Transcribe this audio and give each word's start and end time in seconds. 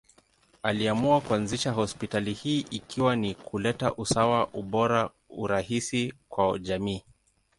Aliamua 0.63 1.21
kuanzisha 1.21 1.71
hospitali 1.71 2.33
hii 2.33 2.59
ikiwa 2.59 3.15
ni 3.15 3.35
kuleta 3.35 3.93
usawa, 3.95 4.47
ubora, 4.49 5.09
urahisi 5.29 6.13
kwa 6.29 6.59
jamii. 6.59 7.03